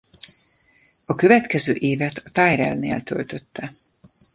A 1.05 1.15
következő 1.15 1.73
évet 1.73 2.17
a 2.17 2.29
Tyrrellnél 2.33 3.03
töltötte. 3.03 3.71